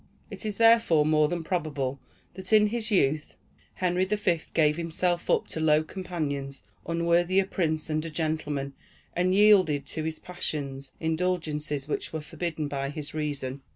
[0.31, 1.99] It is therefore more than probable
[2.33, 3.35] that, in his youth,
[3.75, 8.73] Henry the Fifth gave himself up to low companions, unworthy a prince and a gentleman,
[9.15, 13.61] and yielded to his passions indulgences which were forbidden by his reason.